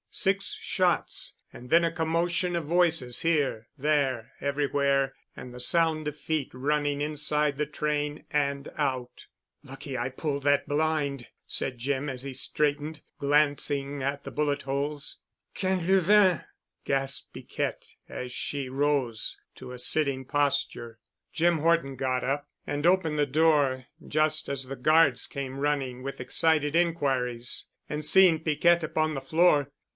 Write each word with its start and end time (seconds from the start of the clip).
Six 0.13 0.57
shots 0.59 1.35
and 1.53 1.69
then 1.69 1.85
a 1.85 1.91
commotion 1.91 2.55
of 2.55 2.65
voices 2.65 3.21
here, 3.21 3.69
there, 3.77 4.33
everywhere, 4.41 5.13
and 5.37 5.53
the 5.53 5.59
sound 5.59 6.05
of 6.07 6.17
feet 6.17 6.49
running 6.53 7.01
inside 7.01 7.57
the 7.57 7.67
train 7.67 8.25
and 8.29 8.69
out. 8.75 9.27
"Lucky 9.63 9.97
I 9.97 10.09
pulled 10.09 10.43
that 10.43 10.67
blind," 10.67 11.27
said 11.47 11.77
Jim 11.77 12.09
as 12.09 12.23
he 12.23 12.33
straightened, 12.33 13.01
glancing 13.19 14.01
at 14.03 14.23
the 14.25 14.31
bullet 14.31 14.63
holes. 14.63 15.19
"Quinlevin," 15.55 16.43
gasped 16.83 17.31
Piquette 17.31 17.95
as 18.09 18.31
she 18.33 18.67
rose 18.67 19.39
to 19.55 19.71
a 19.71 19.79
sitting 19.79 20.25
posture. 20.25 20.99
Jim 21.31 21.59
Horton 21.59 21.95
got 21.95 22.23
up 22.23 22.49
and 22.67 22.85
opened 22.87 23.19
the 23.19 23.27
door 23.27 23.85
just 24.05 24.49
as 24.49 24.65
the 24.65 24.75
guards 24.75 25.27
came 25.27 25.59
running 25.59 26.01
with 26.01 26.19
excited 26.19 26.75
inquiries, 26.75 27.65
and 27.87 28.03
seeing 28.03 28.39
Piquette 28.39 28.83
upon 28.83 29.13
the 29.13 29.21
floor. 29.21 29.71